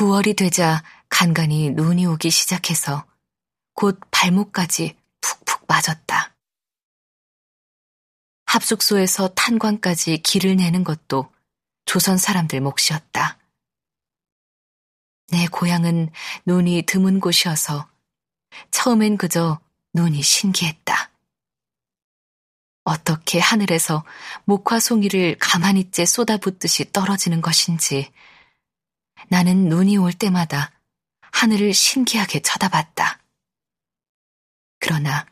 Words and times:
9월이 0.00 0.34
되자 0.34 0.82
간간히 1.10 1.68
눈이 1.68 2.06
오기 2.06 2.30
시작해서 2.30 3.04
곧 3.74 4.00
발목까지 4.10 4.96
푹푹 5.20 5.66
맞았다. 5.68 6.34
합숙소에서 8.46 9.28
탄광까지 9.34 10.22
길을 10.22 10.56
내는 10.56 10.84
것도 10.84 11.30
조선 11.84 12.16
사람들 12.16 12.62
몫이었다. 12.62 13.36
내 15.32 15.46
고향은 15.48 16.08
눈이 16.46 16.84
드문 16.86 17.20
곳이어서 17.20 17.86
처음엔 18.70 19.18
그저 19.18 19.60
눈이 19.92 20.22
신기했다. 20.22 21.10
어떻게 22.84 23.38
하늘에서 23.38 24.02
목화송이를 24.46 25.36
가만히 25.38 25.90
째 25.90 26.06
쏟아붓듯이 26.06 26.90
떨어지는 26.90 27.42
것인지 27.42 28.10
나는 29.28 29.68
눈이 29.68 29.96
올 29.96 30.12
때마다 30.12 30.72
하늘을 31.32 31.74
신기하게 31.74 32.40
쳐다봤다. 32.40 33.20
그러나 34.78 35.26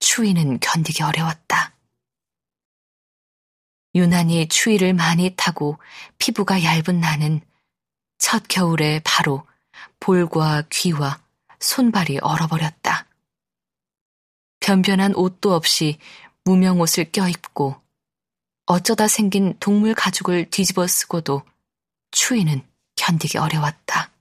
추위는 0.00 0.60
견디기 0.60 1.02
어려웠다. 1.02 1.72
유난히 3.94 4.48
추위를 4.48 4.94
많이 4.94 5.34
타고 5.36 5.78
피부가 6.18 6.62
얇은 6.62 7.00
나는 7.00 7.40
첫 8.18 8.44
겨울에 8.48 9.00
바로 9.04 9.46
볼과 10.00 10.64
귀와 10.70 11.20
손발이 11.60 12.18
얼어버렸다. 12.18 13.06
변변한 14.60 15.14
옷도 15.14 15.54
없이 15.54 15.98
무명 16.44 16.80
옷을 16.80 17.10
껴입고 17.10 17.80
어쩌다 18.66 19.08
생긴 19.08 19.56
동물 19.58 19.94
가죽을 19.94 20.50
뒤집어 20.50 20.86
쓰고도 20.86 21.42
추위는 22.10 22.66
견디기 23.08 23.38
어려웠다. 23.38 24.12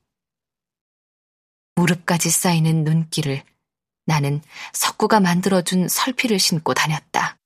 무릎까지 1.75 2.29
쌓이는 2.29 2.85
눈길을 2.85 3.43
나는 4.05 4.41
석구가 4.71 5.19
만들어준 5.19 5.89
설피를 5.89 6.39
신고 6.39 6.73
다녔다. 6.73 7.37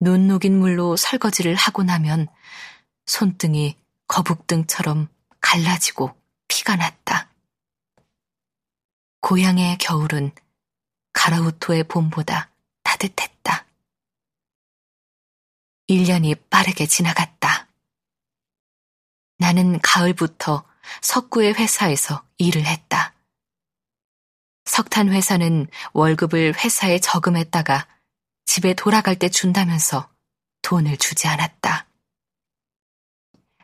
눈 0.00 0.28
녹인 0.28 0.58
물로 0.58 0.96
설거지를 0.96 1.54
하고 1.56 1.82
나면 1.82 2.28
손등이 3.04 3.76
거북등처럼 4.06 5.08
갈라지고 5.42 6.16
피가 6.48 6.76
났다. 6.76 7.30
고향의 9.20 9.76
겨울은 9.76 10.32
가라우토의 11.12 11.84
봄보다 11.84 12.50
따뜻했다. 12.82 13.66
1년이 15.90 16.48
빠르게 16.48 16.86
지나갔다. 16.86 17.37
나는 19.38 19.78
가을부터 19.80 20.64
석구의 21.00 21.54
회사에서 21.54 22.24
일을 22.38 22.64
했다. 22.66 23.14
석탄 24.64 25.08
회사는 25.08 25.66
월급을 25.92 26.54
회사에 26.56 26.98
저금했다가 26.98 27.86
집에 28.44 28.74
돌아갈 28.74 29.16
때 29.16 29.28
준다면서 29.28 30.08
돈을 30.62 30.96
주지 30.96 31.28
않았다. 31.28 31.86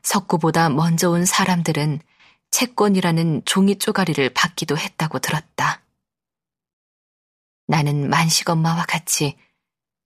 석구보다 0.02 0.68
먼저 0.68 1.10
온 1.10 1.24
사람들은 1.24 2.00
채권이라는 2.50 3.42
종이 3.44 3.78
쪼가리를 3.78 4.32
받기도 4.32 4.78
했다고 4.78 5.18
들었다. 5.18 5.82
나는 7.66 8.08
만식 8.08 8.48
엄마와 8.48 8.84
같이 8.84 9.36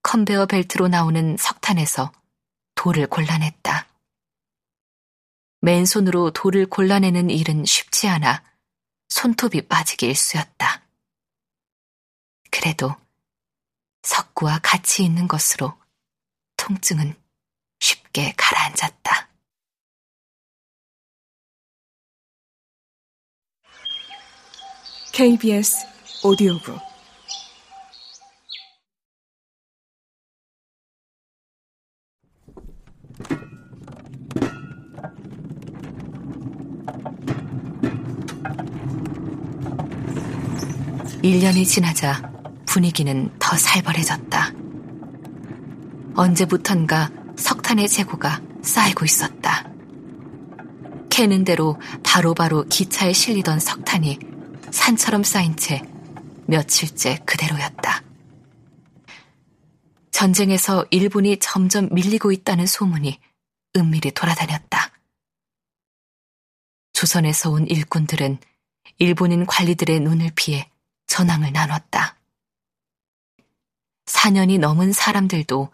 컨베어 0.02 0.46
벨트로 0.46 0.88
나오는 0.88 1.36
석탄에서 1.38 2.12
돌을 2.76 3.08
골라냈다. 3.08 3.87
맨손으로 5.60 6.30
돌을 6.30 6.66
골라내는 6.66 7.30
일은 7.30 7.64
쉽지 7.64 8.08
않아 8.08 8.42
손톱이 9.08 9.62
빠지기 9.68 10.06
일쑤였다. 10.06 10.82
그래도 12.50 12.94
석구와 14.02 14.60
같이 14.62 15.04
있는 15.04 15.26
것으로 15.28 15.74
통증은 16.56 17.14
쉽게 17.80 18.34
가라앉았다. 18.36 19.28
KBS 25.12 25.84
오디오북 26.24 26.87
1년이 41.22 41.66
지나자 41.66 42.32
분위기는 42.66 43.30
더 43.38 43.56
살벌해졌다. 43.56 44.52
언제부턴가 46.14 47.10
석탄의 47.36 47.88
재고가 47.88 48.40
쌓이고 48.62 49.04
있었다. 49.04 49.68
캐는 51.10 51.44
대로 51.44 51.80
바로바로 52.04 52.64
기차에 52.68 53.12
실리던 53.12 53.60
석탄이 53.60 54.18
산처럼 54.70 55.24
쌓인 55.24 55.56
채 55.56 55.82
며칠째 56.46 57.20
그대로였다. 57.24 58.02
전쟁에서 60.10 60.84
일본이 60.90 61.38
점점 61.38 61.88
밀리고 61.92 62.32
있다는 62.32 62.66
소문이 62.66 63.20
은밀히 63.76 64.10
돌아다녔다. 64.12 64.90
조선에서 66.98 67.50
온 67.50 67.64
일꾼들은 67.68 68.38
일본인 68.96 69.46
관리들의 69.46 70.00
눈을 70.00 70.32
피해 70.34 70.68
전황을 71.06 71.52
나눴다. 71.52 72.16
4년이 74.06 74.58
넘은 74.58 74.92
사람들도 74.92 75.72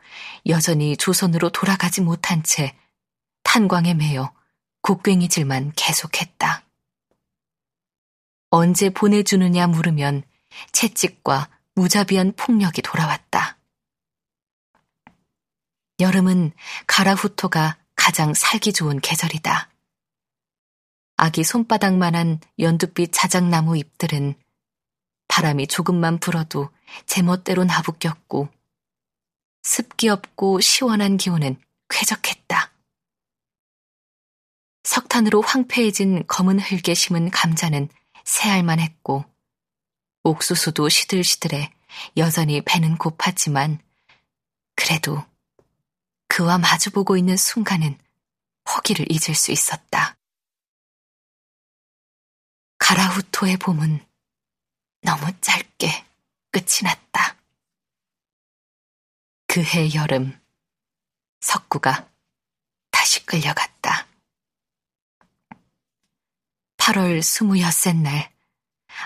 여전히 0.48 0.98
조선으로 0.98 1.48
돌아가지 1.48 2.02
못한 2.02 2.42
채 2.42 2.76
탄광에 3.42 3.94
매여 3.94 4.34
곡괭이질만 4.82 5.72
계속했다. 5.76 6.62
언제 8.50 8.90
보내주느냐 8.90 9.66
물으면 9.66 10.24
채찍과 10.72 11.48
무자비한 11.74 12.34
폭력이 12.36 12.82
돌아왔다. 12.82 13.56
여름은 16.00 16.52
가라후토가 16.86 17.78
가장 17.96 18.34
살기 18.34 18.74
좋은 18.74 19.00
계절이다. 19.00 19.73
아기 21.16 21.44
손바닥만한 21.44 22.40
연두빛 22.58 23.12
자작나무 23.12 23.76
잎들은 23.76 24.34
바람이 25.28 25.66
조금만 25.68 26.18
불어도 26.18 26.70
제멋대로 27.06 27.64
나부꼈고 27.64 28.48
습기 29.62 30.08
없고 30.08 30.60
시원한 30.60 31.16
기온은 31.16 31.56
쾌적했다. 31.88 32.72
석탄으로 34.84 35.40
황폐해진 35.40 36.26
검은 36.26 36.60
흙에 36.60 36.94
심은 36.94 37.30
감자는 37.30 37.88
새알만 38.24 38.80
했고 38.80 39.24
옥수수도 40.24 40.88
시들시들해 40.88 41.72
여전히 42.16 42.60
배는 42.60 42.98
고팠지만 42.98 43.78
그래도 44.76 45.24
그와 46.28 46.58
마주보고 46.58 47.16
있는 47.16 47.36
순간은 47.36 47.98
허기를 48.68 49.06
잊을 49.10 49.34
수 49.34 49.52
있었다. 49.52 50.16
가라후토의 52.94 53.56
봄은 53.56 54.06
너무 55.02 55.26
짧게 55.40 56.06
끝이 56.52 56.84
났다. 56.84 57.36
그해 59.48 59.92
여름, 59.94 60.40
석구가 61.40 62.08
다시 62.92 63.26
끌려갔다. 63.26 64.06
8월 66.76 67.20
스무여섯 67.20 67.96
날, 67.96 68.32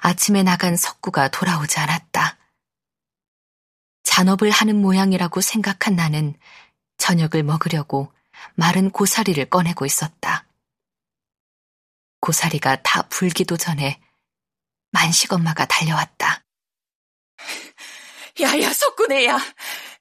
아침에 0.03 0.43
나간 0.43 0.77
석구가 0.77 1.29
돌아오지 1.29 1.81
않았다. 1.81 2.37
잔업을 4.03 4.51
하는 4.51 4.77
모양이라고 4.83 5.41
생각한 5.41 5.97
나는 5.97 6.39
저녁을 6.99 7.43
먹으려고 7.43 8.13
마른 8.55 8.91
고사리를 8.91 9.43
꺼내고 9.49 9.87
있었다. 9.87 10.48
고사리가 12.21 12.83
다 12.83 13.03
불기도 13.09 13.57
전에 13.57 14.01
만식 14.91 15.33
엄마가 15.33 15.67
달려왔다. 15.67 16.45
야야 18.41 18.73
석구네야, 18.73 19.39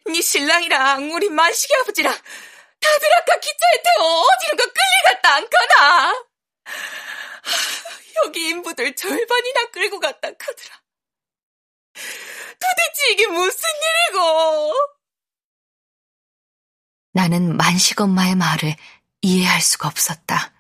네 0.07 0.21
신랑이랑 0.21 1.11
우리 1.11 1.29
만식이 1.29 1.73
아버지랑 1.75 2.13
다들 2.13 3.13
아까 3.15 3.39
기차에 3.39 3.81
태워 3.83 4.21
어디론가 4.21 4.65
끌려갔다 4.65 5.35
않거나. 5.35 6.25
여기 8.25 8.49
인부들 8.49 8.95
절반이나 8.95 9.65
끌고 9.71 9.99
갔다 9.99 10.29
카더라. 10.31 10.81
도대체 12.59 13.11
이게 13.11 13.27
무슨 13.27 13.69
일이고? 13.69 14.73
나는 17.13 17.57
만식 17.57 17.99
엄마의 18.01 18.35
말을 18.35 18.75
이해할 19.21 19.61
수가 19.61 19.87
없었다. 19.87 20.53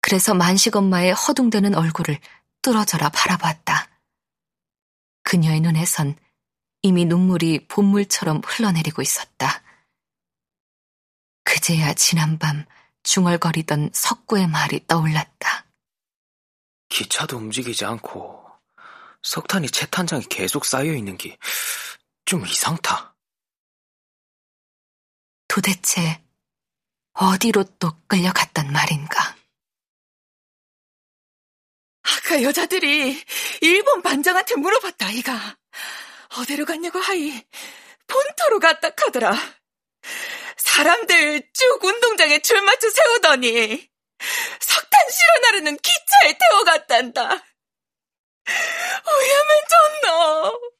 그래서 0.00 0.34
만식 0.34 0.76
엄마의 0.76 1.12
허둥대는 1.12 1.74
얼굴을 1.74 2.18
뚫어져라 2.62 3.08
바라봤다. 3.10 3.88
그녀의 5.22 5.60
눈에선 5.60 6.16
이미 6.82 7.04
눈물이 7.04 7.66
봄물처럼 7.68 8.40
흘러내리고 8.44 9.02
있었다. 9.02 9.62
그제야 11.44 11.92
지난밤 11.94 12.64
중얼거리던 13.02 13.90
석구의 13.92 14.46
말이 14.48 14.86
떠올랐다. 14.86 15.66
기차도 16.88 17.36
움직이지 17.36 17.84
않고 17.84 18.46
석탄이 19.22 19.68
채 19.68 19.86
탄장에 19.86 20.22
계속 20.28 20.64
쌓여 20.64 20.92
있는 20.92 21.16
게 21.16 21.38
좀 22.28 22.44
이상타. 22.46 23.16
도대체 25.48 26.22
어디로 27.14 27.64
또 27.78 27.98
끌려갔단 28.06 28.70
말인가? 28.70 29.37
아까 32.18 32.42
여자들이 32.42 33.22
일본 33.60 34.02
반장한테 34.02 34.56
물어봤다, 34.56 35.06
아이가. 35.06 35.56
어디로 36.38 36.64
갔냐고 36.64 36.98
하이. 36.98 37.44
본토로 38.06 38.58
갔다 38.58 38.90
카더라. 38.90 39.34
사람들 40.56 41.50
쭉 41.52 41.84
운동장에 41.84 42.40
줄 42.40 42.60
맞춰 42.62 42.90
세우더니 42.90 43.88
석탄 44.60 45.10
실어 45.10 45.38
나르는 45.42 45.76
기차에 45.76 46.38
태워갔단다. 46.38 47.22
오야면 49.06 49.62
좋노. 50.02 50.77